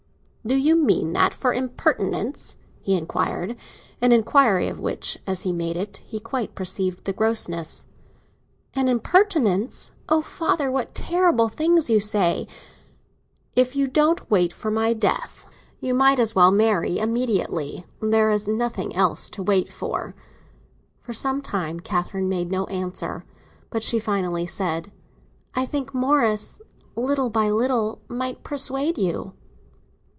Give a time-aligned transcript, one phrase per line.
[0.43, 3.55] "Do you mean that for an impertinence?" he inquired;
[4.01, 7.85] an inquiry of which, as he made it, he quite perceived the grossness.
[8.73, 9.91] "An impertinence?
[10.09, 12.47] Oh, father, what terrible things you say!"
[13.55, 15.45] "If you don't wait for my death,
[15.79, 20.15] you might as well marry immediately; there is nothing else to wait for."
[21.03, 23.25] For some time Catherine made no answer;
[23.69, 24.91] but finally she said:
[25.53, 29.33] "I think Morris—little by little—might persuade you."